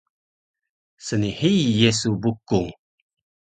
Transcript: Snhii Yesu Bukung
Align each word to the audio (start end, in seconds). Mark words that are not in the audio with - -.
Snhii 1.05 1.77
Yesu 1.81 2.09
Bukung 2.21 2.69